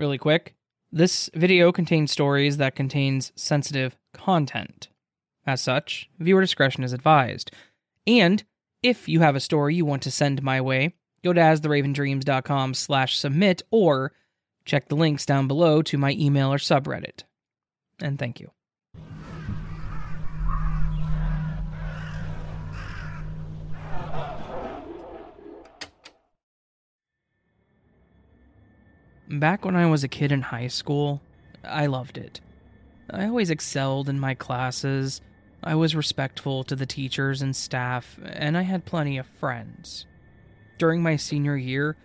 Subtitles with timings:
[0.00, 0.54] Really quick,
[0.90, 4.88] this video contains stories that contains sensitive content.
[5.46, 7.50] As such, viewer discretion is advised.
[8.06, 8.42] And
[8.82, 13.18] if you have a story you want to send my way, go to astheravendreams.com slash
[13.18, 14.14] submit or
[14.64, 17.24] check the links down below to my email or subreddit.
[18.00, 18.50] And thank you.
[29.30, 31.22] Back when I was a kid in high school,
[31.62, 32.40] I loved it.
[33.08, 35.20] I always excelled in my classes.
[35.62, 40.04] I was respectful to the teachers and staff, and I had plenty of friends.
[40.78, 41.96] During my senior year,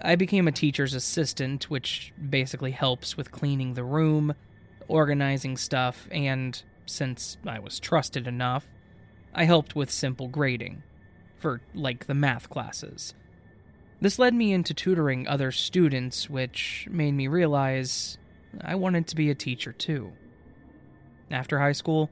[0.00, 4.34] I became a teacher's assistant, which basically helps with cleaning the room,
[4.86, 8.68] organizing stuff, and since I was trusted enough,
[9.34, 10.84] I helped with simple grading
[11.38, 13.14] for, like, the math classes.
[14.00, 18.16] This led me into tutoring other students, which made me realize
[18.60, 20.12] I wanted to be a teacher too.
[21.30, 22.10] After high school,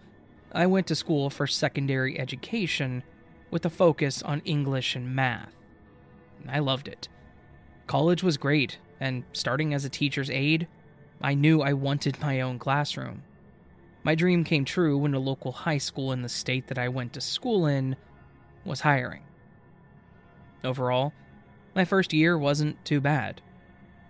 [0.53, 3.05] I went to school for secondary education
[3.51, 5.55] with a focus on English and math.
[6.49, 7.09] I loved it.
[7.87, 10.67] College was great, and starting as a teacher's aide,
[11.23, 13.23] I knew I wanted my own classroom.
[14.03, 17.13] My dream came true when a local high school in the state that I went
[17.13, 17.97] to school in
[18.65, 19.23] was hiring.
[20.65, 21.13] Overall,
[21.77, 23.43] my first year wasn't too bad.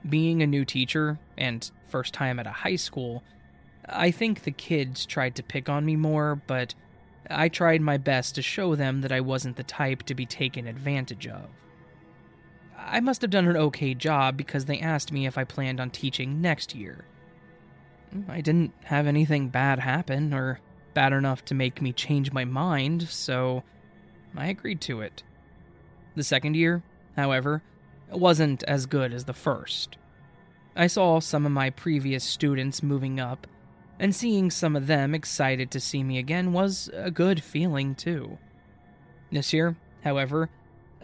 [0.08, 3.24] Being a new teacher and first time at a high school,
[3.88, 6.74] I think the kids tried to pick on me more, but
[7.28, 10.68] I tried my best to show them that I wasn't the type to be taken
[10.68, 11.48] advantage of.
[12.78, 15.90] I must have done an okay job because they asked me if I planned on
[15.90, 17.04] teaching next year.
[18.28, 20.60] I didn't have anything bad happen, or
[20.94, 23.64] bad enough to make me change my mind, so
[24.36, 25.24] I agreed to it.
[26.14, 26.84] The second year,
[27.16, 27.62] however,
[28.10, 29.96] it wasn't as good as the first.
[30.76, 33.46] I saw some of my previous students moving up,
[33.98, 38.38] and seeing some of them excited to see me again was a good feeling, too.
[39.32, 40.50] This year, however,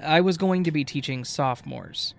[0.00, 2.14] I was going to be teaching sophomores.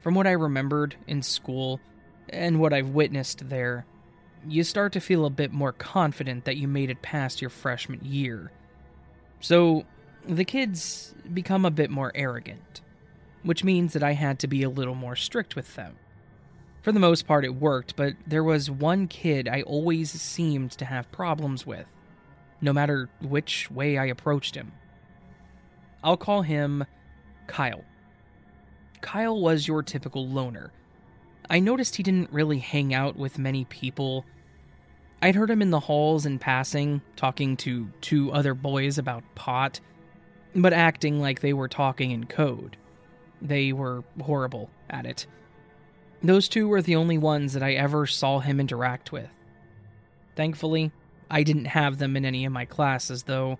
[0.00, 1.80] From what I remembered in school
[2.28, 3.84] and what I've witnessed there,
[4.46, 8.00] you start to feel a bit more confident that you made it past your freshman
[8.04, 8.52] year.
[9.40, 9.84] So,
[10.26, 12.80] the kids become a bit more arrogant
[13.44, 15.96] which means that I had to be a little more strict with them.
[16.82, 20.84] For the most part, it worked, but there was one kid I always seemed to
[20.84, 21.86] have problems with,
[22.60, 24.72] no matter which way I approached him.
[26.02, 26.84] I'll call him
[27.46, 27.84] Kyle.
[29.00, 30.72] Kyle was your typical loner.
[31.48, 34.24] I noticed he didn't really hang out with many people.
[35.22, 39.80] I'd heard him in the halls in passing, talking to two other boys about pot,
[40.54, 42.76] but acting like they were talking in code.
[43.44, 45.26] They were horrible at it.
[46.22, 49.28] Those two were the only ones that I ever saw him interact with.
[50.34, 50.90] Thankfully,
[51.30, 53.58] I didn't have them in any of my classes, though.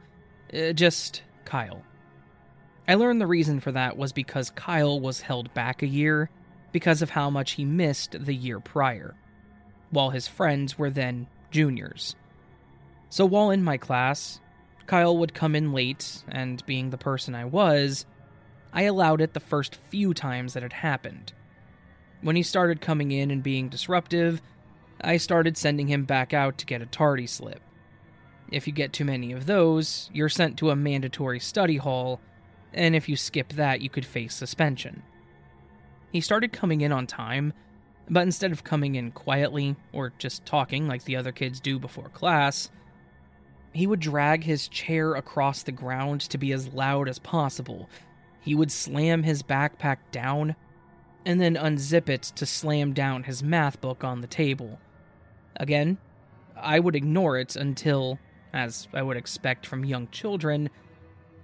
[0.53, 1.83] Uh, just Kyle.
[2.89, 6.31] I learned the reason for that was because Kyle was held back a year
[6.73, 9.15] because of how much he missed the year prior,
[9.91, 12.17] while his friends were then juniors.
[13.11, 14.41] So while in my class,
[14.87, 18.06] Kyle would come in late, and being the person I was,
[18.75, 21.33] I allowed it the first few times that it happened.
[22.23, 24.43] When he started coming in and being disruptive,
[25.01, 27.61] I started sending him back out to get a tardy slip.
[28.51, 32.21] If you get too many of those, you're sent to a mandatory study hall,
[32.73, 35.03] and if you skip that, you could face suspension.
[36.11, 37.53] He started coming in on time,
[38.11, 42.09] but instead of coming in quietly or just talking like the other kids do before
[42.09, 42.71] class,
[43.73, 47.89] he would drag his chair across the ground to be as loud as possible
[48.44, 50.55] he would slam his backpack down
[51.25, 54.78] and then unzip it to slam down his math book on the table.
[55.56, 55.97] Again,
[56.55, 58.19] I would ignore it until,
[58.53, 60.69] as I would expect from young children,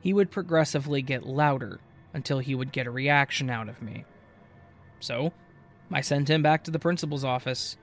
[0.00, 1.80] he would progressively get louder
[2.12, 4.04] until he would get a reaction out of me.
[5.00, 5.32] So,
[5.90, 7.78] I sent him back to the principal's office,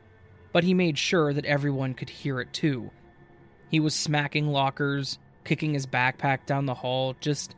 [0.54, 2.92] but he made sure that everyone could hear it too.
[3.70, 7.56] He was smacking lockers, kicking his backpack down the hall, just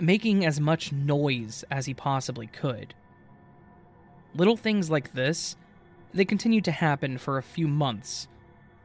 [0.00, 2.94] making as much noise as he possibly could.
[4.34, 5.56] Little things like this,
[6.14, 8.28] they continued to happen for a few months,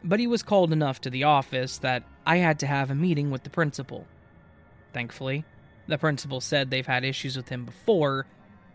[0.04, 3.32] but he was called enough to the office that I had to have a meeting
[3.32, 4.08] with the principal.
[4.94, 5.46] Thankfully,
[5.88, 8.26] the principal said they've had issues with him before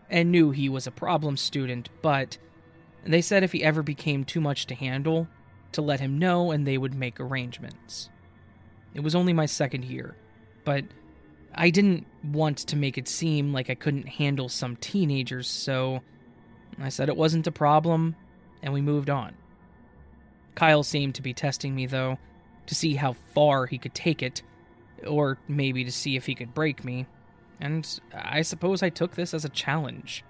[0.09, 2.37] and knew he was a problem student, but
[3.03, 5.27] they said if he ever became too much to handle,
[5.71, 8.09] to let him know and they would make arrangements.
[8.93, 10.15] It was only my second year,
[10.65, 10.83] but
[11.53, 16.01] I didn't want to make it seem like I couldn't handle some teenagers, so
[16.79, 18.15] I said it wasn't a problem,
[18.61, 19.33] and we moved on.
[20.55, 22.17] Kyle seemed to be testing me, though,
[22.67, 24.41] to see how far he could take it,
[25.07, 27.05] or maybe to see if he could break me,
[27.59, 30.23] and I suppose I took this as a challenge.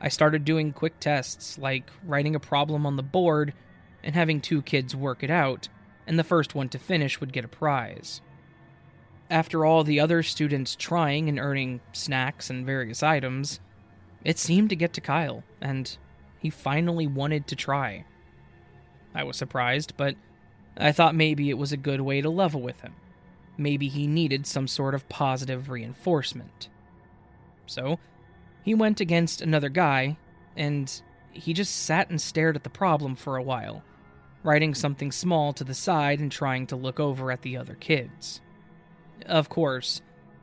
[0.00, 3.54] I started doing quick tests, like writing a problem on the board
[4.02, 5.68] and having two kids work it out,
[6.06, 8.20] and the first one to finish would get a prize.
[9.30, 13.60] After all the other students trying and earning snacks and various items,
[14.22, 15.96] it seemed to get to Kyle, and
[16.38, 18.04] he finally wanted to try.
[19.14, 20.16] I was surprised, but
[20.76, 22.94] I thought maybe it was a good way to level with him.
[23.56, 26.68] Maybe he needed some sort of positive reinforcement.
[27.66, 27.98] So,
[28.62, 30.16] he went against another guy,
[30.56, 31.00] and
[31.32, 33.82] he just sat and stared at the problem for a while,
[34.42, 38.40] writing something small to the side and trying to look over at the other kids.
[39.26, 40.02] Of course,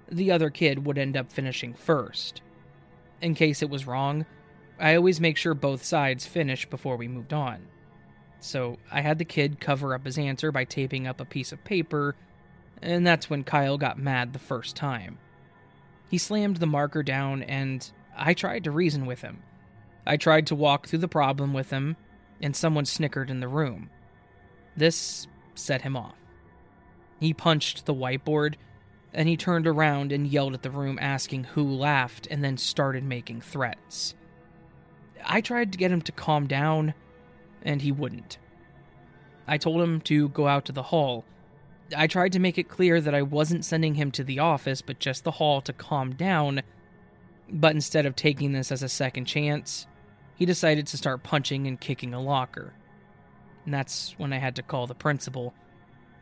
[0.09, 2.41] the other kid would end up finishing first.
[3.21, 4.25] In case it was wrong,
[4.79, 7.67] I always make sure both sides finish before we moved on.
[8.39, 11.63] So I had the kid cover up his answer by taping up a piece of
[11.63, 12.15] paper,
[12.81, 15.19] and that's when Kyle got mad the first time.
[16.09, 19.43] He slammed the marker down, and I tried to reason with him.
[20.05, 21.95] I tried to walk through the problem with him,
[22.41, 23.91] and someone snickered in the room.
[24.75, 26.15] This set him off.
[27.21, 28.55] He punched the whiteboard,
[29.13, 33.03] and he turned around and yelled at the room, asking who laughed, and then started
[33.03, 34.15] making threats.
[35.23, 36.95] I tried to get him to calm down,
[37.61, 38.39] and he wouldn't.
[39.47, 41.23] I told him to go out to the hall.
[41.95, 44.97] I tried to make it clear that I wasn't sending him to the office, but
[44.97, 46.63] just the hall to calm down.
[47.51, 49.85] But instead of taking this as a second chance,
[50.35, 52.73] he decided to start punching and kicking a locker.
[53.65, 55.53] And that's when I had to call the principal.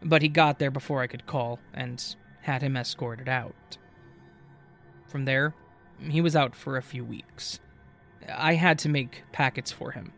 [0.02, 2.04] But he got there before I could call and
[2.42, 3.78] had him escorted out.
[5.08, 5.54] From there,
[6.00, 7.60] he was out for a few weeks.
[8.34, 10.14] I had to make packets for him.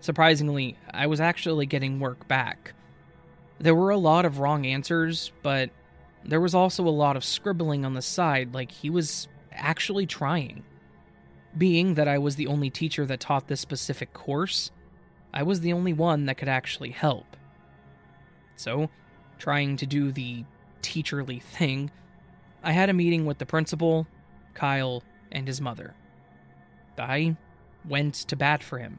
[0.00, 2.74] Surprisingly, I was actually getting work back.
[3.58, 5.70] There were a lot of wrong answers, but
[6.24, 10.64] there was also a lot of scribbling on the side, like he was actually trying.
[11.56, 14.70] Being that I was the only teacher that taught this specific course,
[15.32, 17.36] I was the only one that could actually help.
[18.56, 18.88] So,
[19.38, 20.44] trying to do the
[20.82, 21.90] teacherly thing,
[22.62, 24.06] I had a meeting with the principal,
[24.54, 25.02] Kyle,
[25.32, 25.94] and his mother.
[26.98, 27.36] I
[27.84, 28.98] went to bat for him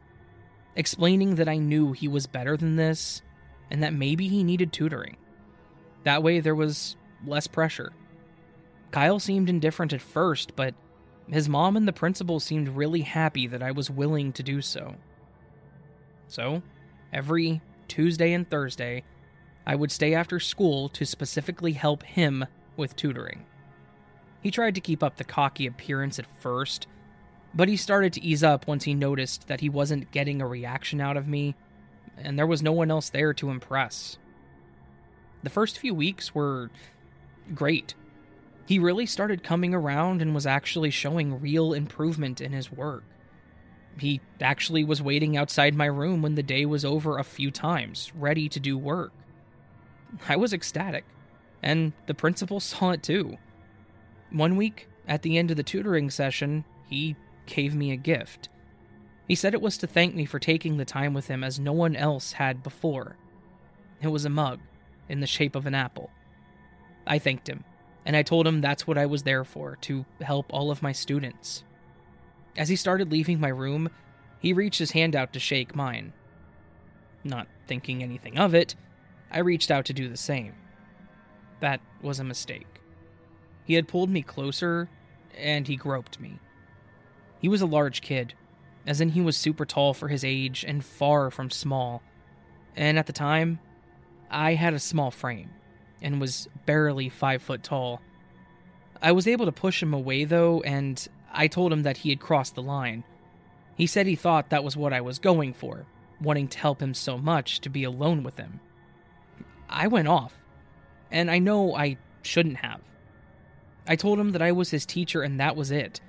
[0.75, 3.21] explaining that I knew he was better than this
[3.71, 5.17] and that maybe he needed tutoring.
[6.03, 7.93] That way, there was less pressure.
[8.91, 10.75] Kyle seemed indifferent at first, but
[11.27, 14.95] his mom and the principal seemed really happy that I was willing to do so.
[16.27, 16.61] So,
[17.11, 19.03] every Tuesday and Thursday,
[19.65, 22.45] I would stay after school to specifically help him
[22.77, 23.45] with tutoring.
[24.41, 26.87] He tried to keep up the cocky appearance at first,
[27.53, 31.01] but he started to ease up once he noticed that he wasn't getting a reaction
[31.01, 31.55] out of me,
[32.17, 34.17] and there was no one else there to impress.
[35.41, 36.69] The first few weeks were
[37.53, 37.95] great.
[38.67, 43.03] He really started coming around and was actually showing real improvement in his work.
[43.99, 48.11] He actually was waiting outside my room when the day was over a few times,
[48.15, 49.13] ready to do work.
[50.27, 51.05] I was ecstatic,
[51.61, 53.37] and the principal saw it too.
[54.31, 57.15] One week, at the end of the tutoring session, he
[57.45, 58.49] gave me a gift.
[59.27, 61.73] He said it was to thank me for taking the time with him as no
[61.73, 63.17] one else had before.
[64.01, 64.59] It was a mug,
[65.09, 66.11] in the shape of an apple.
[67.07, 67.63] I thanked him,
[68.05, 70.91] and I told him that's what I was there for to help all of my
[70.91, 71.63] students.
[72.57, 73.89] As he started leaving my room,
[74.39, 76.13] he reached his hand out to shake mine.
[77.23, 78.75] Not thinking anything of it,
[79.35, 80.53] I reached out to do the same.
[81.59, 82.79] That was a mistake.
[83.65, 84.89] He had pulled me closer,
[85.37, 86.39] and he groped me.
[87.39, 88.33] He was a large kid,
[88.87, 92.01] as in he was super tall for his age and far from small.
[92.77, 93.59] And at the time,
[94.31, 95.49] I had a small frame
[96.01, 98.01] and was barely five foot tall.
[99.01, 102.21] I was able to push him away though, and I told him that he had
[102.21, 103.03] crossed the line.
[103.75, 105.85] He said he thought that was what I was going for,
[106.21, 108.61] wanting to help him so much to be alone with him.
[109.69, 110.37] I went off,
[111.11, 112.81] and I know I shouldn't have.
[113.87, 116.01] I told him that I was his teacher and that was it.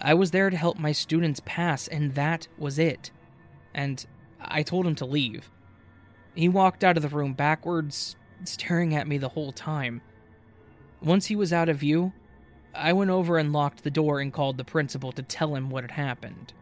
[0.00, 3.10] I was there to help my students pass, and that was it.
[3.74, 4.04] And
[4.40, 5.50] I told him to leave.
[6.34, 10.00] He walked out of the room backwards, staring at me the whole time.
[11.02, 12.12] Once he was out of view,
[12.74, 15.84] I went over and locked the door and called the principal to tell him what
[15.84, 16.52] had happened.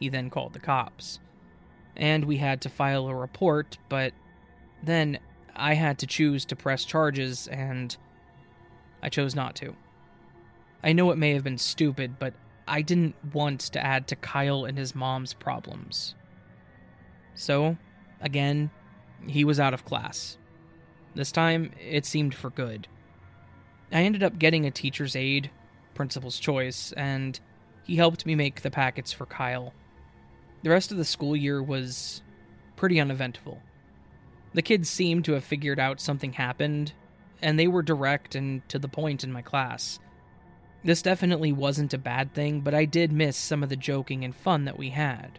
[0.00, 1.20] He then called the cops.
[1.96, 4.12] And we had to file a report, but
[4.82, 5.18] then
[5.54, 7.96] I had to choose to press charges, and
[9.02, 9.74] I chose not to.
[10.82, 12.34] I know it may have been stupid, but
[12.66, 16.14] I didn't want to add to Kyle and his mom's problems.
[17.34, 17.76] So,
[18.20, 18.70] again,
[19.26, 20.38] he was out of class.
[21.14, 22.86] This time, it seemed for good.
[23.92, 25.50] I ended up getting a teacher's aide,
[25.94, 27.38] principal's choice, and
[27.82, 29.74] he helped me make the packets for Kyle.
[30.62, 32.22] The rest of the school year was
[32.76, 33.60] pretty uneventful.
[34.52, 36.92] The kids seemed to have figured out something happened,
[37.40, 40.00] and they were direct and to the point in my class.
[40.82, 44.34] This definitely wasn't a bad thing, but I did miss some of the joking and
[44.34, 45.38] fun that we had.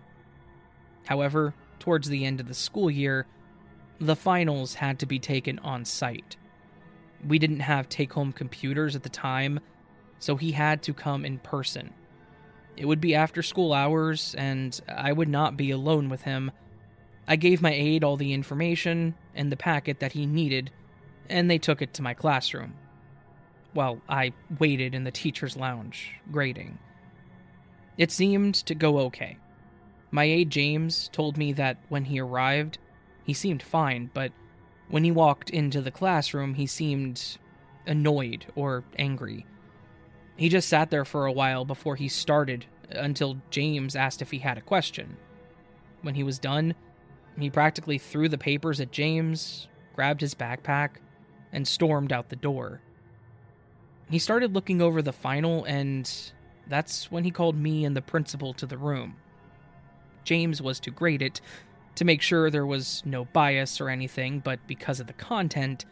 [1.06, 3.26] However, towards the end of the school year,
[4.00, 6.38] the finals had to be taken on site.
[7.28, 9.60] We didn't have take home computers at the time,
[10.20, 11.94] so he had to come in person.
[12.78, 16.52] It would be after school hours, and I would not be alone with him.
[17.32, 20.70] I gave my aide all the information and the packet that he needed,
[21.30, 22.74] and they took it to my classroom.
[23.72, 26.78] While I waited in the teacher's lounge, grading.
[27.98, 29.38] It seemed to go okay.
[30.12, 32.80] My aide James told me that when he arrived,
[33.24, 34.34] he seemed fine, but
[34.90, 37.38] when he walked into the classroom, he seemed
[37.88, 39.46] annoyed or angry.
[40.36, 44.40] He just sat there for a while before he started until James asked if he
[44.40, 45.16] had a question.
[46.02, 46.76] When he was done,
[47.38, 50.98] he practically threw the papers at James, grabbed his backpack,
[51.52, 52.82] and stormed out the door.
[54.10, 56.10] He started looking over the final, and
[56.68, 59.16] that's when he called me and the principal to the room.
[60.24, 61.42] James was to grade it
[61.96, 65.86] to make sure there was no bias or anything, but because of the content,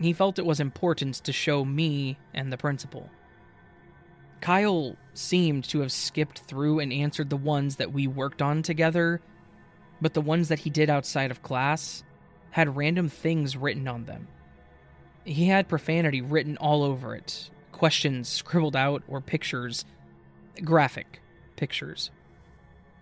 [0.00, 3.08] he felt it was important to show me and the principal.
[4.40, 9.22] Kyle seemed to have skipped through and answered the ones that we worked on together,
[10.00, 12.02] but the ones that he did outside of class
[12.50, 14.28] had random things written on them.
[15.24, 19.84] He had profanity written all over it, questions scribbled out, or pictures,
[20.62, 21.20] graphic
[21.56, 22.10] pictures.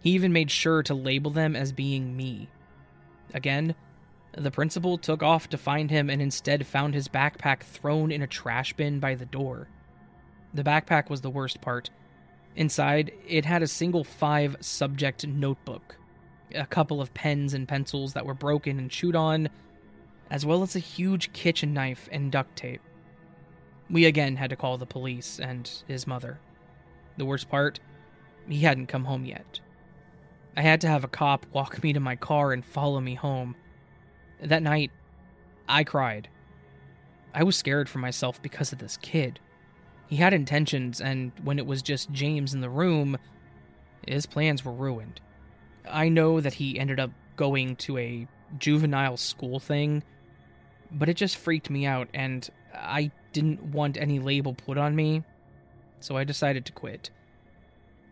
[0.00, 2.48] He even made sure to label them as being me.
[3.34, 3.74] Again,
[4.36, 8.26] the principal took off to find him and instead found his backpack thrown in a
[8.26, 9.68] trash bin by the door.
[10.54, 11.90] The backpack was the worst part.
[12.56, 15.96] Inside, it had a single five subject notebook,
[16.54, 19.48] a couple of pens and pencils that were broken and chewed on,
[20.30, 22.80] as well as a huge kitchen knife and duct tape.
[23.90, 26.38] We again had to call the police and his mother.
[27.16, 27.80] The worst part,
[28.48, 29.60] he hadn't come home yet.
[30.56, 33.56] I had to have a cop walk me to my car and follow me home.
[34.40, 34.90] That night,
[35.68, 36.28] I cried.
[37.34, 39.40] I was scared for myself because of this kid.
[40.08, 43.16] He had intentions, and when it was just James in the room,
[44.06, 45.20] his plans were ruined.
[45.88, 48.26] I know that he ended up going to a
[48.58, 50.02] juvenile school thing,
[50.90, 55.24] but it just freaked me out, and I didn't want any label put on me,
[56.00, 57.10] so I decided to quit.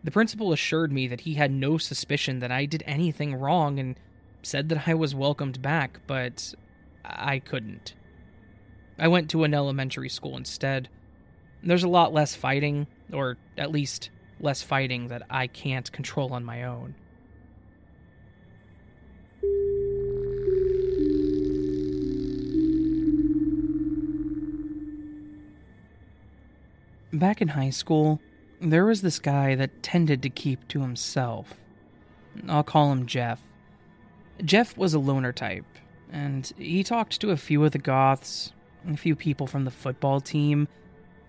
[0.02, 3.96] The principal assured me that he had no suspicion that I did anything wrong and
[4.42, 6.54] said that I was welcomed back, but
[7.04, 7.94] I couldn't.
[8.98, 10.88] I went to an elementary school instead.
[11.62, 14.10] There's a lot less fighting, or at least
[14.40, 16.94] less fighting that I can't control on my own.
[27.12, 28.20] Back in high school,
[28.60, 31.54] there was this guy that tended to keep to himself.
[32.48, 33.42] I'll call him Jeff.
[34.44, 35.66] Jeff was a loner type,
[36.12, 38.52] and he talked to a few of the Goths,
[38.88, 40.68] a few people from the football team,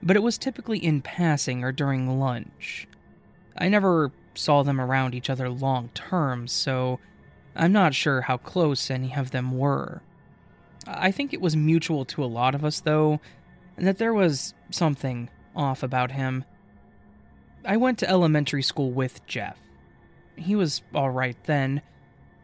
[0.03, 2.87] but it was typically in passing or during lunch.
[3.57, 6.99] I never saw them around each other long term, so
[7.55, 10.01] I'm not sure how close any of them were.
[10.87, 13.19] I think it was mutual to a lot of us, though,
[13.77, 16.45] and that there was something off about him.
[17.65, 19.57] I went to elementary school with Jeff.
[20.35, 21.81] He was alright then.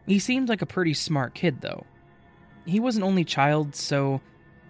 [0.06, 1.84] He seemed like a pretty smart kid, though.
[2.64, 4.20] He was an only child, so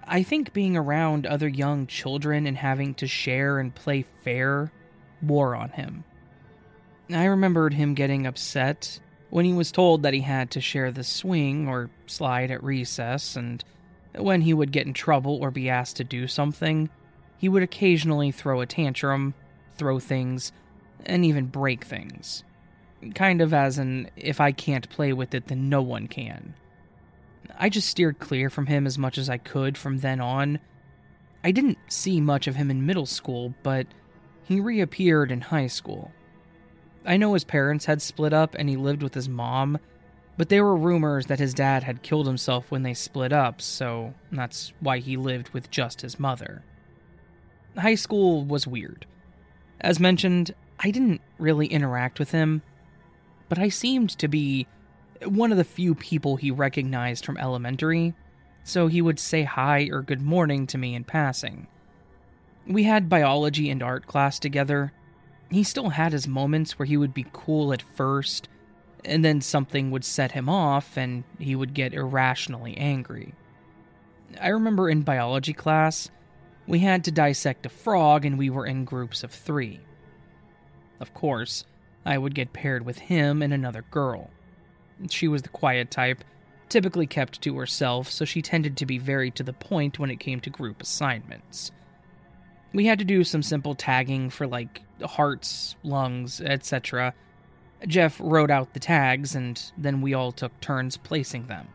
[0.05, 4.73] I think being around other young children and having to share and play fair
[5.21, 6.05] wore on him.
[7.11, 11.05] I remembered him getting upset when he was told that he had to share the
[11.05, 13.63] swing or slide at recess, and
[14.15, 16.89] when he would get in trouble or be asked to do something,
[17.39, 19.35] he would occasionally throw a tantrum
[19.79, 20.53] throw things,
[21.07, 22.43] and even break things.
[23.15, 26.55] Kind of as an if I can't play with it, then no one can.
[27.57, 30.59] I just steered clear from him as much as I could from then on.
[31.43, 33.87] I didn't see much of him in middle school, but
[34.43, 36.11] he reappeared in high school.
[37.07, 39.79] I know his parents had split up and he lived with his mom,
[40.37, 44.15] but there were rumors that his dad had killed himself when they split up, so
[44.33, 46.63] that's why he lived with just his mother.
[47.77, 49.07] High school was weird.
[49.81, 52.63] As mentioned, I didn't really interact with him,
[53.49, 54.67] but I seemed to be
[55.25, 58.15] one of the few people he recognized from elementary,
[58.65, 61.67] so he would say hi or good morning to me in passing.
[62.67, 64.93] We had biology and art class together.
[65.51, 68.49] He still had his moments where he would be cool at first,
[69.05, 73.35] and then something would set him off and he would get irrationally angry.
[74.41, 76.11] I remember in biology class,
[76.69, 79.81] we had to dissect a frog and we were in groups of three.
[81.01, 81.65] Of course,
[82.05, 84.31] I would get paired with him and another girl.
[85.09, 86.23] She was the quiet type,
[86.69, 90.21] typically kept to herself, so she tended to be very to the point when it
[90.21, 91.73] came to group assignments.
[92.75, 97.15] We had to do some simple tagging for like hearts, lungs, etc.
[97.87, 101.69] Jeff wrote out the tags and then we all took turns placing them.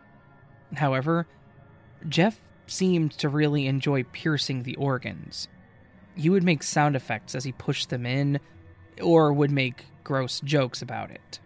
[0.75, 1.25] However,
[2.07, 5.47] Jeff seemed to really enjoy piercing the organs.
[6.15, 8.39] He would make sound effects as he pushed them in,
[9.01, 11.39] or would make gross jokes about it.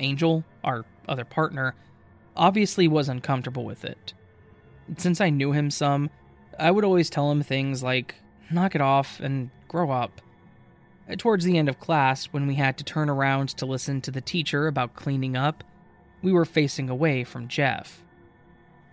[0.00, 1.74] Angel, our other partner,
[2.36, 4.14] obviously was uncomfortable with it.
[4.96, 6.10] Since I knew him some,
[6.58, 8.14] I would always tell him things like,
[8.50, 10.20] knock it off and grow up.
[11.18, 14.20] Towards the end of class, when we had to turn around to listen to the
[14.20, 15.64] teacher about cleaning up,
[16.22, 18.02] we were facing away from Jeff.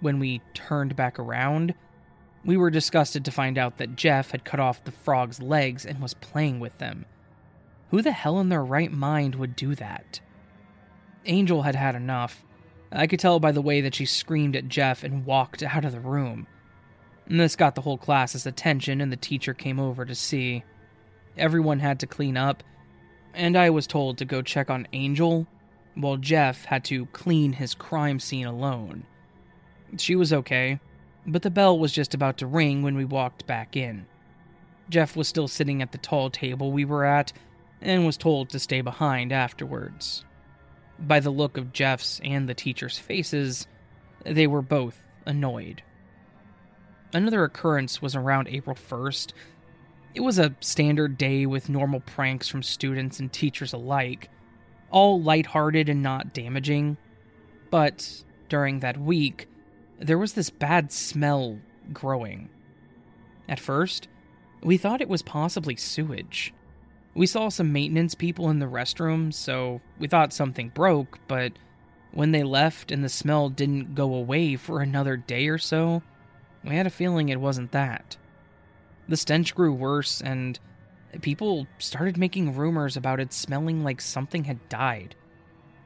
[0.02, 1.74] When we turned back around,
[2.46, 6.00] we were disgusted to find out that Jeff had cut off the frog's legs and
[6.00, 7.06] was playing with them.
[7.92, 10.22] Who the hell in their right mind would do that?
[11.26, 12.46] Angel had had enough.
[12.92, 15.92] I could tell by the way that she screamed at Jeff and walked out of
[15.92, 16.48] the room.
[17.28, 20.64] This got the whole class's attention, and the teacher came over to see.
[21.38, 22.64] Everyone had to clean up,
[23.34, 25.46] and I was told to go check on Angel,
[25.94, 29.06] while Jeff had to clean his crime scene alone.
[29.98, 30.80] She was okay,
[31.26, 34.06] but the bell was just about to ring when we walked back in.
[34.90, 37.32] Jeff was still sitting at the tall table we were at
[37.82, 40.26] and was told to stay behind afterwards.
[41.00, 43.68] By the look of Jeff's and the teacher's faces,
[44.26, 45.82] they were both annoyed.
[47.14, 49.34] Another occurrence was around April 1st.
[50.14, 54.30] It was a standard day with normal pranks from students and teachers alike,
[54.92, 56.98] all lighthearted and not damaging.
[57.70, 59.48] But during that week,
[60.00, 61.60] there was this bad smell
[61.92, 62.50] growing.
[63.48, 64.08] At first,
[64.64, 66.54] we thought it was possibly sewage.
[67.16, 71.54] We saw some maintenance people in the restroom, so we thought something broke, but
[72.12, 76.02] when they left and the smell didn't go away for another day or so,
[76.64, 78.18] we had a feeling it wasn't that.
[79.08, 80.60] The stench grew worse, and
[81.22, 85.16] people started making rumors about it smelling like something had died.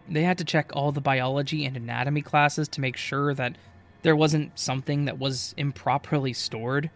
[0.09, 3.57] They had to check all the biology and anatomy classes to make sure that
[4.03, 6.91] there wasn't something that was improperly stored.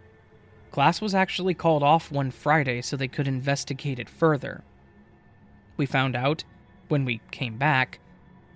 [0.71, 4.63] Class was actually called off one Friday so they could investigate it further.
[5.77, 6.43] We found out,
[6.89, 7.99] when we came back,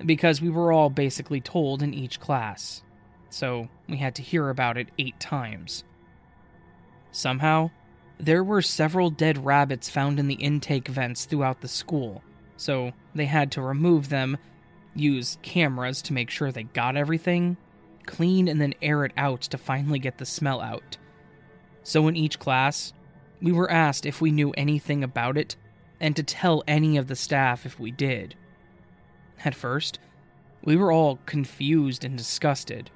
[0.06, 2.84] because we were all basically told in each class,
[3.30, 5.84] so we had to hear about it eight times.
[7.12, 7.72] Somehow,
[8.20, 12.22] there were several dead rabbits found in the intake vents throughout the school,
[12.58, 14.38] so they had to remove them,
[14.96, 17.58] use cameras to make sure they got everything,
[18.02, 20.98] clean and then air it out to finally get the smell out.
[21.84, 22.94] So, in each class,
[23.42, 25.56] we were asked if we knew anything about it
[26.00, 28.36] and to tell any of the staff if we did.
[29.44, 30.00] At first,
[30.64, 32.92] we were all confused and disgusted.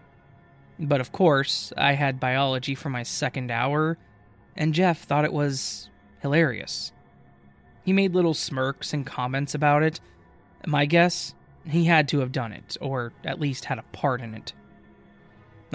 [0.80, 3.98] But of course, I had biology for my second hour,
[4.56, 5.90] and Jeff thought it was
[6.22, 6.92] hilarious.
[7.84, 10.00] He made little smirks and comments about it.
[10.66, 11.34] My guess,
[11.68, 14.54] he had to have done it, or at least had a part in it.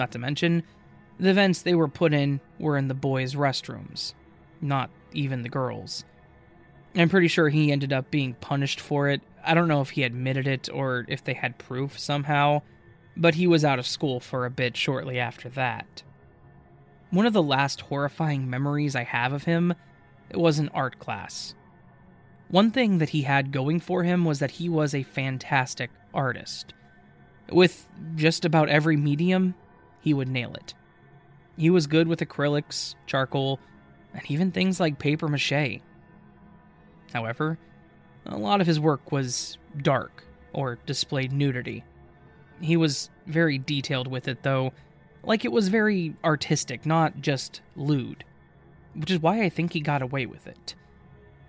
[0.01, 0.63] Not to mention,
[1.19, 4.15] the vents they were put in were in the boys' restrooms,
[4.59, 6.05] not even the girls.
[6.95, 9.21] I'm pretty sure he ended up being punished for it.
[9.45, 12.63] I don't know if he admitted it or if they had proof somehow,
[13.15, 16.01] but he was out of school for a bit shortly after that.
[17.11, 19.75] One of the last horrifying memories I have of him
[20.33, 21.53] was an art class.
[22.47, 26.73] One thing that he had going for him was that he was a fantastic artist.
[27.51, 29.53] With just about every medium,
[30.01, 30.73] he would nail it.
[31.57, 33.59] He was good with acrylics, charcoal,
[34.13, 35.79] and even things like paper mache.
[37.13, 37.57] However,
[38.25, 41.83] a lot of his work was dark or displayed nudity.
[42.59, 44.73] He was very detailed with it, though,
[45.23, 48.23] like it was very artistic, not just lewd,
[48.95, 50.75] which is why I think he got away with it.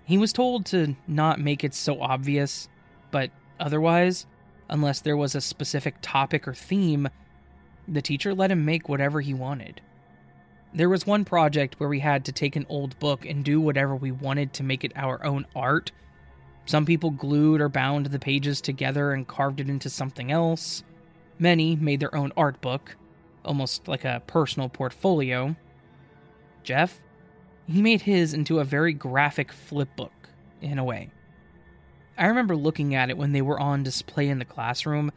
[0.05, 2.67] He was told to not make it so obvious,
[3.11, 4.25] but otherwise,
[4.69, 7.07] unless there was a specific topic or theme,
[7.87, 9.81] the teacher let him make whatever he wanted.
[10.73, 13.95] There was one project where we had to take an old book and do whatever
[13.95, 15.91] we wanted to make it our own art,
[16.65, 20.83] Some people glued or bound the pages together and carved it into something else.
[21.39, 22.95] Many made their own art book,
[23.43, 25.55] almost like a personal portfolio.
[26.63, 27.01] Jeff,
[27.67, 30.13] he made his into a very graphic flip book,
[30.61, 31.09] in a way.
[32.17, 35.11] I remember looking at it when they were on display in the classroom.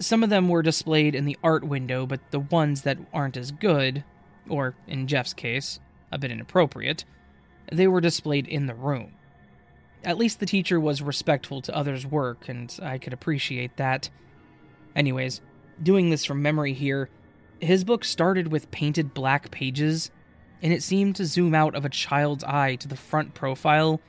[0.00, 3.50] Some of them were displayed in the art window, but the ones that aren't as
[3.50, 4.04] good,
[4.48, 5.80] or in Jeff's case,
[6.12, 7.04] a bit inappropriate,
[7.72, 9.12] they were displayed in the room.
[10.04, 14.08] At least the teacher was respectful to others' work, and I could appreciate that.
[14.94, 15.40] Anyways,
[15.82, 17.10] doing this from memory here,
[17.60, 20.12] his book started with painted black pages,
[20.62, 24.00] and it seemed to zoom out of a child's eye to the front profile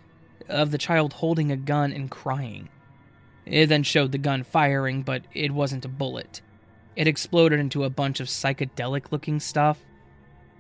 [0.48, 2.70] of the child holding a gun and crying.
[3.50, 6.42] It then showed the gun firing, but it wasn't a bullet.
[6.96, 9.80] It exploded into a bunch of psychedelic looking stuff.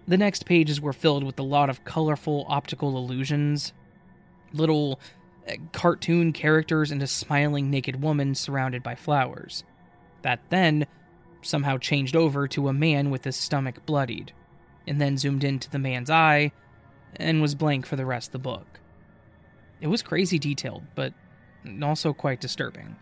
[0.07, 3.73] The next pages were filled with a lot of colorful optical illusions,
[4.53, 4.99] little
[5.47, 9.63] uh, cartoon characters, and a smiling naked woman surrounded by flowers.
[10.23, 10.87] That then
[11.41, 14.33] somehow changed over to a man with his stomach bloodied,
[14.87, 16.51] and then zoomed into the man's eye
[17.15, 18.79] and was blank for the rest of the book.
[19.79, 21.13] It was crazy detailed, but
[21.81, 22.95] also quite disturbing.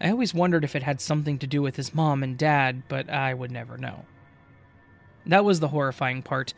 [0.00, 3.10] I always wondered if it had something to do with his mom and dad, but
[3.10, 4.04] I would never know.
[5.26, 6.54] That was the horrifying part.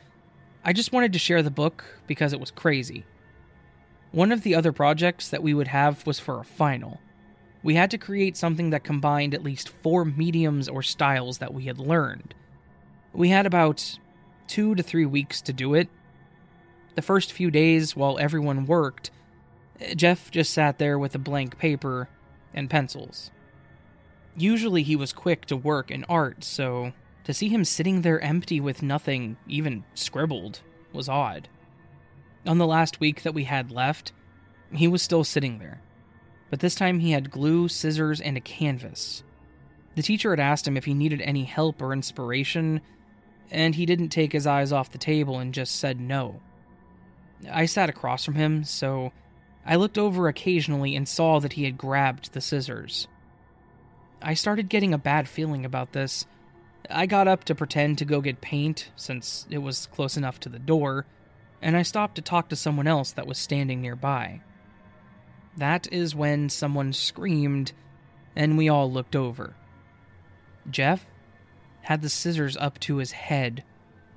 [0.65, 3.05] I just wanted to share the book because it was crazy.
[4.13, 7.01] One of the other projects that we would have was for a final.
[7.63, 11.65] We had to create something that combined at least four mediums or styles that we
[11.65, 12.35] had learned.
[13.13, 13.99] We had about
[14.47, 15.89] two to three weeks to do it.
[16.95, 19.11] The first few days, while everyone worked,
[19.97, 22.09] Jeff just sat there with a blank paper
[22.53, 23.31] and pencils.
[24.37, 26.93] Usually he was quick to work in art, so
[27.25, 30.61] to see him sitting there empty with nothing, even scribbled,
[30.93, 31.49] was odd.
[32.47, 34.13] On the last week that we had left,
[34.73, 35.81] he was still sitting there,
[36.49, 39.23] but this time he had glue, scissors, and a canvas.
[39.97, 42.81] The teacher had asked him if he needed any help or inspiration,
[43.51, 46.41] and he didn't take his eyes off the table and just said no.
[47.51, 49.13] I sat across from him, so
[49.65, 53.09] I looked over occasionally and saw that he had grabbed the scissors.
[54.23, 56.27] I started getting a bad feeling about this.
[56.89, 60.49] I got up to pretend to go get paint, since it was close enough to
[60.49, 61.07] the door,
[61.63, 64.41] and I stopped to talk to someone else that was standing nearby.
[65.57, 67.73] That is when someone screamed,
[68.35, 69.55] and we all looked over.
[70.71, 71.07] Jeff
[71.83, 73.65] had the scissors up to his head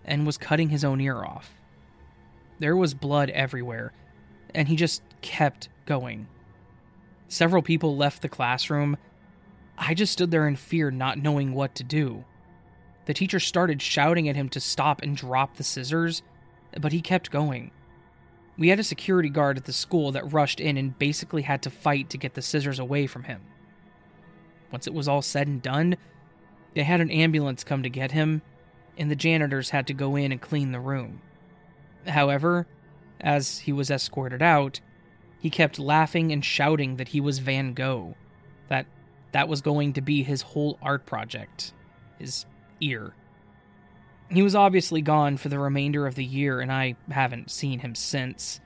[0.05, 1.53] and was cutting his own ear off.
[2.59, 3.93] There was blood everywhere,
[4.53, 6.27] and he just kept going.
[7.27, 8.95] Several people left the classroom.
[9.75, 12.23] I just stood there in fear, not knowing what to do.
[13.05, 16.21] The teacher started shouting at him to stop and drop the scissors,
[16.79, 17.71] but he kept going.
[18.57, 21.71] We had a security guard at the school that rushed in and basically had to
[21.71, 23.41] fight to get the scissors away from him.
[24.71, 25.97] Once it was all said and done,
[26.75, 28.41] they had an ambulance come to get him,
[28.97, 31.21] and the janitors had to go in and clean the room.
[32.07, 32.67] However,
[33.19, 34.79] as he was escorted out,
[35.43, 38.15] he kept laughing and shouting that he was Van Gogh,
[38.69, 38.85] that
[39.33, 41.73] that was going to be his whole art project,
[42.17, 42.45] his
[42.79, 43.13] ear.
[44.29, 47.93] He was obviously gone for the remainder of the year, and I haven't seen him
[47.93, 48.61] since.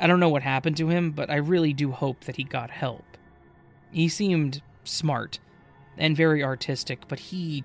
[0.00, 2.70] I don't know what happened to him, but I really do hope that he got
[2.70, 3.04] help.
[3.92, 5.38] He seemed smart
[5.98, 7.64] and very artistic, but he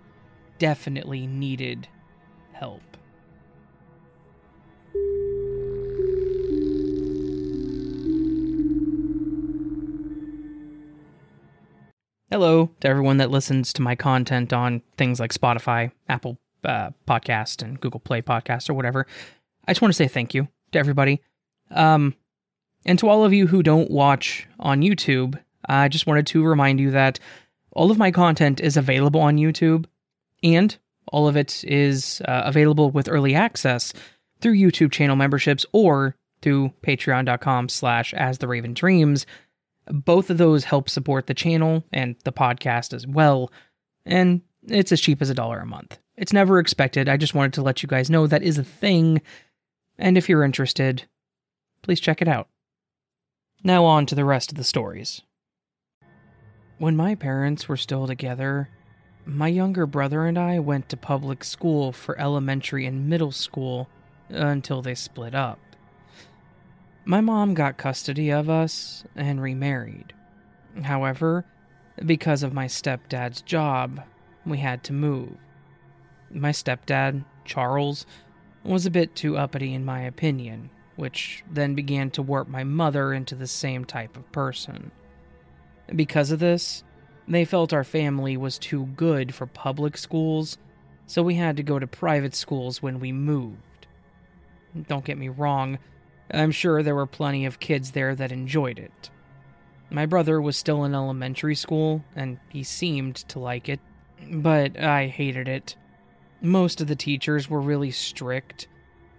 [0.60, 1.88] definitely needed
[2.52, 2.98] help.
[12.34, 17.62] Hello to everyone that listens to my content on things like Spotify, Apple uh, Podcast,
[17.62, 19.06] and Google Play Podcast, or whatever.
[19.68, 21.22] I just want to say thank you to everybody.
[21.70, 22.16] Um,
[22.88, 26.80] and to all of you who don't watch on YouTube, I just wanted to remind
[26.80, 27.20] you that
[27.72, 29.86] all of my content is available on YouTube,
[30.42, 30.76] and
[31.12, 33.94] all of it is uh, available with early access
[34.42, 39.28] through YouTube channel memberships or through patreon.com slash as the raven dreams
[39.88, 43.52] both of those help support the channel and the podcast as well,
[44.06, 46.00] and it's as cheap as a dollar a month.
[46.16, 47.10] It's never expected.
[47.10, 49.22] I just wanted to let you guys know that is a thing,
[49.98, 51.06] and if you're interested,
[51.82, 52.48] please check it out.
[53.64, 55.22] Now, on to the rest of the stories.
[56.78, 58.70] When my parents were still together,
[59.26, 63.88] my younger brother and I went to public school for elementary and middle school
[64.30, 65.60] until they split up.
[67.06, 70.14] My mom got custody of us and remarried.
[70.84, 71.46] However,
[72.06, 74.02] because of my stepdad's job,
[74.46, 75.36] we had to move.
[76.32, 78.06] My stepdad, Charles,
[78.64, 83.14] was a bit too uppity in my opinion, which then began to warp my mother
[83.14, 84.92] into the same type of person.
[85.94, 86.86] Because of this,
[87.28, 90.58] they felt our family was too good for public schools,
[91.06, 93.88] so we had to go to private schools when we moved.
[94.88, 95.78] Don't get me wrong,
[96.34, 99.10] I'm sure there were plenty of kids there that enjoyed it.
[99.92, 103.80] My brother was still in elementary school, and he seemed to like it,
[104.32, 105.76] but I hated it.
[106.42, 108.68] Most of the teachers were really strict.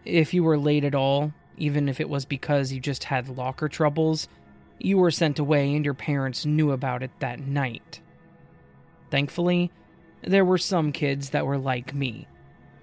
[0.05, 3.69] If you were late at all, even if it was because you just had locker
[3.69, 4.27] troubles,
[4.81, 8.01] you were sent away and your parents knew about it that night.
[9.11, 9.71] Thankfully,
[10.23, 12.27] there were some kids that were like me,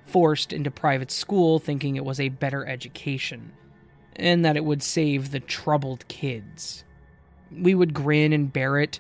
[0.06, 3.52] forced into private school thinking it was a better education,
[4.16, 6.84] and that it would save the troubled kids.
[7.52, 9.00] We would grin and bear it,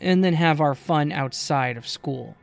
[0.00, 2.36] and then have our fun outside of school.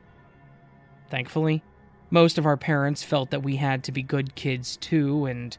[1.09, 1.63] Thankfully,
[2.09, 5.57] most of our parents felt that we had to be good kids too and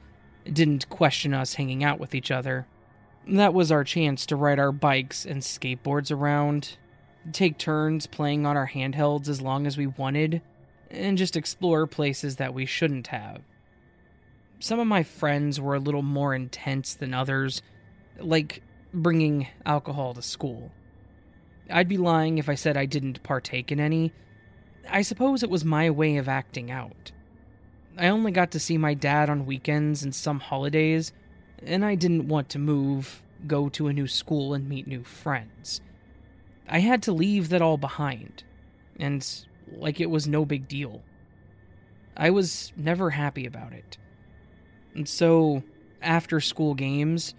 [0.53, 2.67] didn't question us hanging out with each other.
[3.27, 6.77] That was our chance to ride our bikes and skateboards around,
[7.33, 10.43] take turns playing on our handhelds as long as we wanted,
[10.91, 13.41] and just explore places that we shouldn't have.
[14.61, 17.63] Some of my friends were a little more intense than others,
[18.19, 18.63] like
[18.93, 20.71] bringing alcohol to school.
[21.71, 24.13] I'd be lying if I said I didn't partake in any.
[24.89, 27.13] I suppose it was my way of acting out.
[27.97, 31.13] I only got to see my dad on weekends and some holidays,
[31.63, 35.81] and I didn't want to move, go to a new school, and meet new friends.
[36.69, 38.45] I had to leave that all behind,
[38.99, 39.27] and
[39.73, 41.03] like it was no big deal.
[42.17, 43.97] I was never happy about it.
[44.95, 45.63] And so,
[46.03, 47.35] after school games,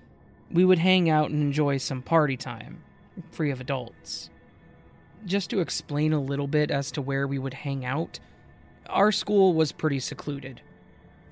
[0.51, 2.83] we would hang out and enjoy some party time,
[3.31, 4.29] free of adults.
[5.25, 8.19] Just to explain a little bit as to where we would hang out,
[8.87, 10.61] our school was pretty secluded.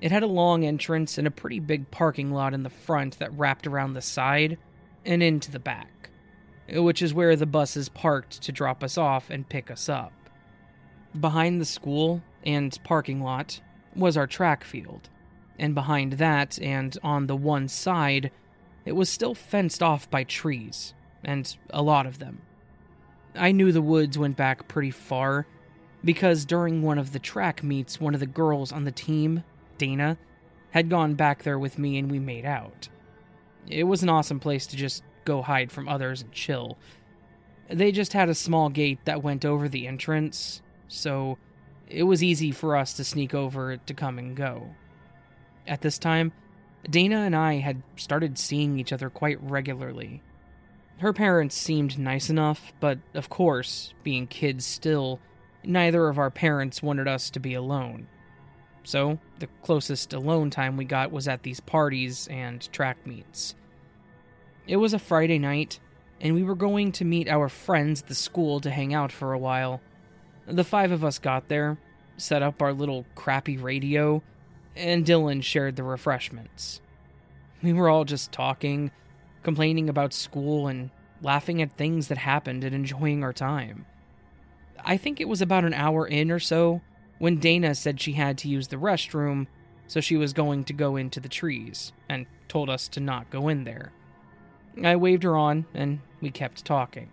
[0.00, 3.32] It had a long entrance and a pretty big parking lot in the front that
[3.38, 4.58] wrapped around the side
[5.04, 6.10] and into the back,
[6.68, 10.12] which is where the buses parked to drop us off and pick us up.
[11.18, 13.60] Behind the school and parking lot
[13.94, 15.08] was our track field,
[15.58, 18.30] and behind that and on the one side,
[18.84, 22.42] it was still fenced off by trees, and a lot of them.
[23.34, 25.46] I knew the woods went back pretty far,
[26.04, 29.42] because during one of the track meets, one of the girls on the team,
[29.78, 30.18] Dana,
[30.70, 32.88] had gone back there with me and we made out.
[33.66, 36.76] It was an awesome place to just go hide from others and chill.
[37.70, 41.38] They just had a small gate that went over the entrance, so
[41.88, 44.74] it was easy for us to sneak over to come and go.
[45.66, 46.32] At this time,
[46.88, 50.22] Dana and I had started seeing each other quite regularly.
[50.98, 55.20] Her parents seemed nice enough, but of course, being kids still,
[55.64, 58.06] neither of our parents wanted us to be alone.
[58.84, 63.54] So, the closest alone time we got was at these parties and track meets.
[64.66, 65.80] It was a Friday night,
[66.20, 69.32] and we were going to meet our friends at the school to hang out for
[69.32, 69.80] a while.
[70.46, 71.78] The five of us got there,
[72.18, 74.22] set up our little crappy radio,
[74.76, 76.80] and Dylan shared the refreshments.
[77.62, 78.90] We were all just talking,
[79.42, 80.90] complaining about school, and
[81.22, 83.86] laughing at things that happened and enjoying our time.
[84.84, 86.82] I think it was about an hour in or so
[87.18, 89.46] when Dana said she had to use the restroom,
[89.86, 93.48] so she was going to go into the trees, and told us to not go
[93.48, 93.92] in there.
[94.82, 97.08] I waved her on, and we kept talking.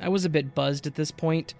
[0.00, 1.54] I was a bit buzzed at this point,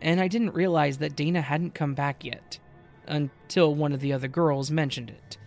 [0.00, 2.58] and I didn't realize that Dana hadn't come back yet,
[3.06, 5.38] until one of the other girls mentioned it.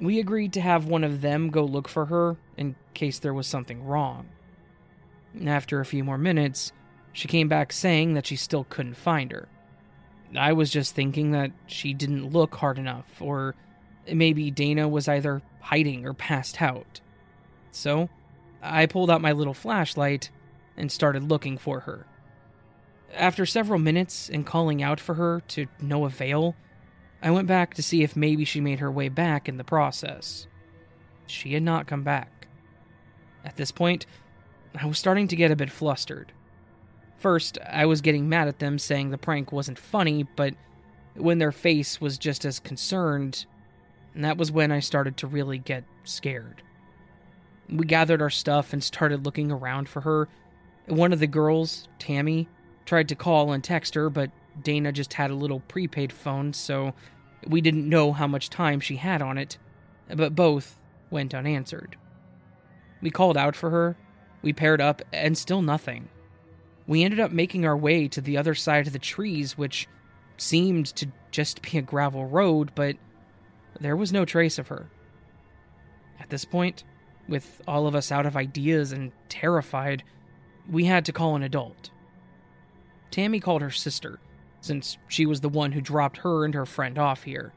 [0.00, 3.46] We agreed to have one of them go look for her in case there was
[3.46, 4.28] something wrong.
[5.46, 6.72] After a few more minutes,
[7.12, 9.48] she came back saying that she still couldn't find her.
[10.36, 13.54] I was just thinking that she didn't look hard enough, or
[14.10, 17.00] maybe Dana was either hiding or passed out.
[17.70, 18.08] So,
[18.62, 20.30] I pulled out my little flashlight
[20.76, 22.06] and started looking for her.
[23.14, 26.56] After several minutes and calling out for her to no avail,
[27.22, 30.46] I went back to see if maybe she made her way back in the process.
[31.26, 32.48] She had not come back.
[33.44, 34.06] At this point,
[34.74, 36.32] I was starting to get a bit flustered.
[37.18, 40.54] First, I was getting mad at them saying the prank wasn't funny, but
[41.14, 43.46] when their face was just as concerned,
[44.16, 46.62] that was when I started to really get scared.
[47.68, 50.28] We gathered our stuff and started looking around for her.
[50.86, 52.48] One of the girls, Tammy,
[52.84, 54.30] tried to call and text her, but
[54.62, 56.94] Dana just had a little prepaid phone, so
[57.46, 59.58] we didn't know how much time she had on it,
[60.14, 60.78] but both
[61.10, 61.96] went unanswered.
[63.00, 63.96] We called out for her,
[64.42, 66.08] we paired up, and still nothing
[66.86, 69.88] we ended up making our way to the other side of the trees, which
[70.36, 72.96] seemed to just be a gravel road, but
[73.80, 74.90] there was no trace of her.
[76.20, 76.84] At this point,
[77.28, 80.02] with all of us out of ideas and terrified,
[80.68, 81.90] we had to call an adult.
[83.12, 84.18] Tammy called her sister,
[84.60, 87.52] since she was the one who dropped her and her friend off here.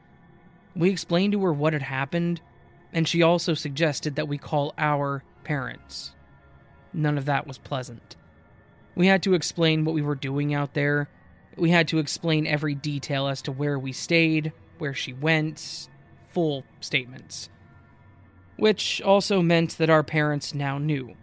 [0.76, 2.40] We explained to her what had happened,
[2.92, 6.12] and she also suggested that we call our parents.
[6.92, 8.16] None of that was pleasant.
[8.94, 11.08] We had to explain what we were doing out there.
[11.56, 15.88] We had to explain every detail as to where we stayed, where she went,
[16.28, 17.48] full statements.
[18.56, 21.14] Which also meant that our parents now knew.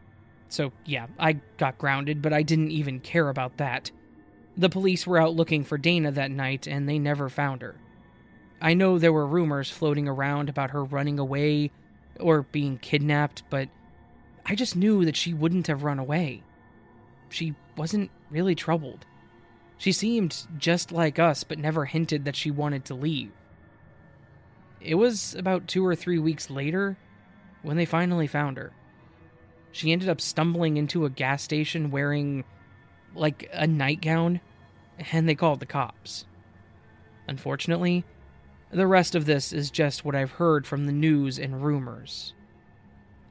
[0.50, 3.91] So, yeah, I got grounded, but I didn't even care about that.
[4.56, 7.76] The police were out looking for Dana that night, and they never found her.
[8.62, 11.72] I know there were rumors floating around about her running away
[12.20, 13.70] or being kidnapped, but
[14.46, 16.44] I just knew that she wouldn't have run away.
[17.30, 19.06] She wasn't really troubled.
[19.78, 23.32] She seemed just like us, but never hinted that she wanted to leave.
[24.80, 26.98] It was about two or three weeks later
[27.63, 28.72] when they finally found her.
[29.72, 32.44] She ended up stumbling into a gas station wearing,
[33.15, 34.41] like, a nightgown,
[35.12, 36.26] and they called the cops.
[37.28, 38.04] Unfortunately,
[38.71, 42.34] the rest of this is just what I've heard from the news and rumors.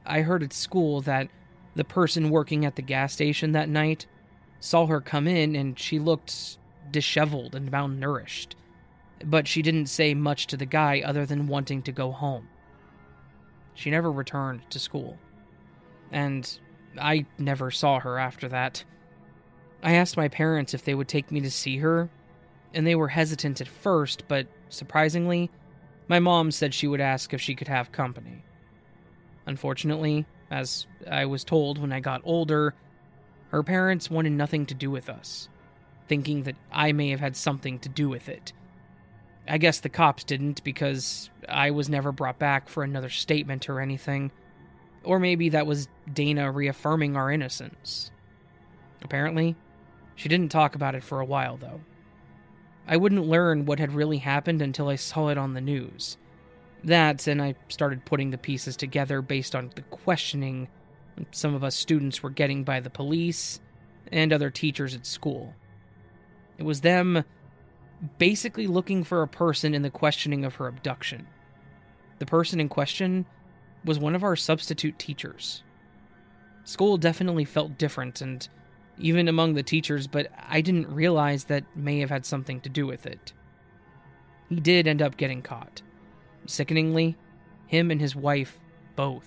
[0.06, 1.28] I heard at school that
[1.74, 4.06] the person working at the gas station that night
[4.60, 6.58] saw her come in and she looked
[6.90, 8.54] disheveled and malnourished.
[9.24, 12.48] But she didn't say much to the guy other than wanting to go home.
[13.74, 15.18] She never returned to school.
[16.10, 16.58] And
[17.00, 18.84] I never saw her after that.
[19.82, 22.08] I asked my parents if they would take me to see her,
[22.72, 25.50] and they were hesitant at first, but surprisingly,
[26.08, 28.44] my mom said she would ask if she could have company.
[29.46, 32.74] Unfortunately, as I was told when I got older,
[33.48, 35.48] her parents wanted nothing to do with us,
[36.08, 38.52] thinking that I may have had something to do with it.
[39.48, 43.80] I guess the cops didn't because I was never brought back for another statement or
[43.80, 44.30] anything.
[45.02, 48.12] Or maybe that was Dana reaffirming our innocence.
[49.02, 49.56] Apparently,
[50.14, 51.80] she didn't talk about it for a while, though.
[52.86, 56.16] I wouldn't learn what had really happened until I saw it on the news.
[56.84, 60.68] That, and I started putting the pieces together based on the questioning
[61.30, 63.60] some of us students were getting by the police
[64.10, 65.54] and other teachers at school.
[66.58, 67.24] It was them
[68.18, 71.26] basically looking for a person in the questioning of her abduction.
[72.18, 73.26] The person in question
[73.84, 75.62] was one of our substitute teachers.
[76.64, 78.48] School definitely felt different, and
[78.98, 82.86] even among the teachers, but I didn't realize that may have had something to do
[82.86, 83.32] with it.
[84.48, 85.82] He did end up getting caught.
[86.46, 87.16] Sickeningly,
[87.66, 88.58] him and his wife
[88.96, 89.26] both.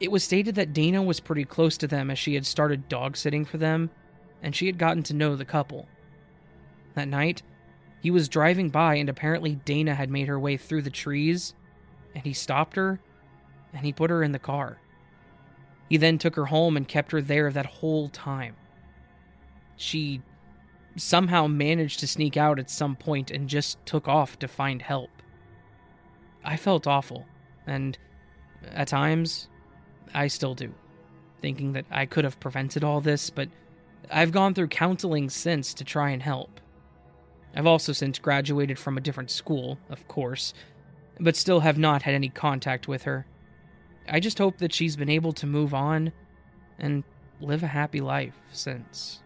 [0.00, 3.16] It was stated that Dana was pretty close to them as she had started dog
[3.16, 3.90] sitting for them,
[4.42, 5.86] and she had gotten to know the couple.
[6.94, 7.42] That night,
[8.00, 11.54] he was driving by, and apparently Dana had made her way through the trees,
[12.14, 13.00] and he stopped her
[13.72, 14.78] and he put her in the car.
[15.92, 18.56] He then took her home and kept her there that whole time.
[19.76, 20.22] She
[20.96, 25.10] somehow managed to sneak out at some point and just took off to find help.
[26.42, 27.26] I felt awful,
[27.66, 27.98] and
[28.70, 29.50] at times,
[30.14, 30.72] I still do,
[31.42, 33.50] thinking that I could have prevented all this, but
[34.10, 36.58] I've gone through counseling since to try and help.
[37.54, 40.54] I've also since graduated from a different school, of course,
[41.20, 43.26] but still have not had any contact with her.
[44.08, 46.12] I just hope that she's been able to move on
[46.78, 47.04] and
[47.40, 49.20] live a happy life since.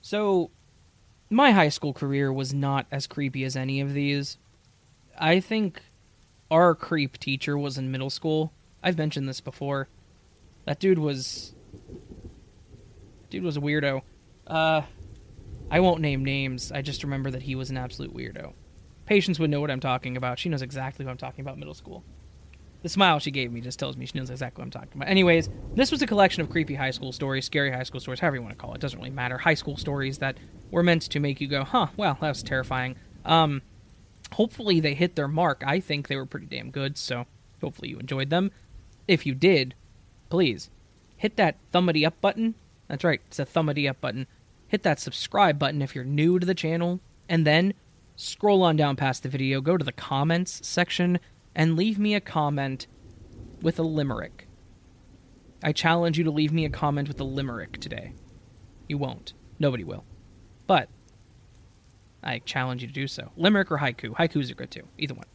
[0.00, 0.50] So,
[1.30, 4.38] my high school career was not as creepy as any of these.
[5.18, 5.82] I think
[6.50, 8.52] our creep teacher was in middle school.
[8.82, 9.88] I've mentioned this before.
[10.66, 11.54] That dude was
[13.34, 14.02] dude was a weirdo.
[14.46, 14.82] Uh
[15.70, 16.70] I won't name names.
[16.70, 18.52] I just remember that he was an absolute weirdo.
[19.06, 20.38] Patience would know what I'm talking about.
[20.38, 22.04] She knows exactly what I'm talking about middle school.
[22.82, 25.08] The smile she gave me just tells me she knows exactly what I'm talking about.
[25.08, 28.36] Anyways, this was a collection of creepy high school stories, scary high school stories, however
[28.36, 28.80] you want to call it.
[28.80, 29.38] Doesn't really matter.
[29.38, 30.36] High school stories that
[30.70, 32.96] were meant to make you go, huh, well, that was terrifying.
[33.24, 33.62] Um,
[34.32, 35.62] hopefully they hit their mark.
[35.66, 37.24] I think they were pretty damn good, so
[37.62, 38.50] hopefully you enjoyed them.
[39.08, 39.74] If you did,
[40.28, 40.68] please
[41.16, 42.54] hit that thumbity up button.
[42.88, 44.26] That's right, it's a thumbity up button.
[44.68, 47.74] Hit that subscribe button if you're new to the channel, and then
[48.16, 51.18] scroll on down past the video, go to the comments section,
[51.54, 52.86] and leave me a comment
[53.62, 54.48] with a limerick.
[55.62, 58.12] I challenge you to leave me a comment with a limerick today.
[58.86, 59.32] You won't.
[59.58, 60.04] Nobody will.
[60.66, 60.88] But
[62.22, 63.30] I challenge you to do so.
[63.36, 64.10] Limerick or haiku.
[64.10, 64.86] Haikus are good too.
[64.98, 65.26] Either one.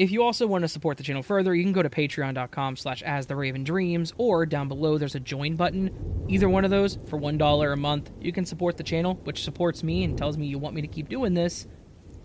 [0.00, 3.02] If you also want to support the channel further, you can go to patreon.com slash
[3.02, 6.24] as the raven dreams, or down below there's a join button.
[6.26, 9.82] Either one of those, for $1 a month, you can support the channel, which supports
[9.82, 11.66] me and tells me you want me to keep doing this.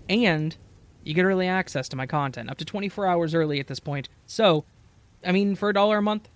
[0.08, 0.56] And
[1.04, 4.08] you get early access to my content, up to 24 hours early at this point.
[4.26, 4.64] So,
[5.26, 6.30] I mean, for a dollar a month,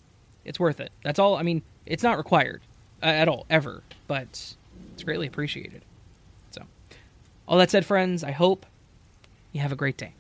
[0.44, 0.92] it's worth it.
[1.06, 1.38] That's all.
[1.38, 2.62] I mean, it's not required
[3.02, 4.28] uh, at all, ever, but
[4.94, 5.86] it's greatly appreciated.
[6.52, 6.64] So,
[7.48, 8.66] all that said, friends, I hope
[9.54, 10.16] you have a great day.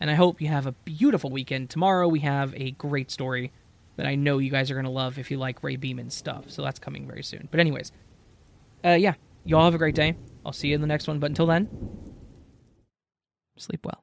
[0.00, 1.68] And I hope you have a beautiful weekend.
[1.70, 3.52] Tomorrow we have a great story
[3.96, 6.50] that I know you guys are going to love if you like Ray Beeman stuff.
[6.50, 7.48] So that's coming very soon.
[7.50, 7.92] But, anyways,
[8.84, 10.16] uh, yeah, you all have a great day.
[10.44, 11.18] I'll see you in the next one.
[11.18, 11.68] But until then,
[13.58, 14.02] sleep well.